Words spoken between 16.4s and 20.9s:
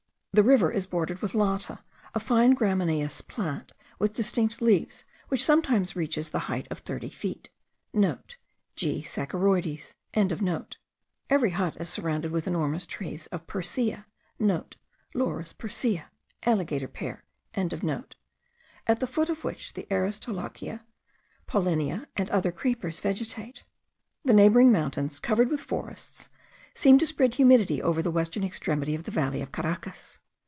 (alligator pear).) at the foot of which the aristolochiae,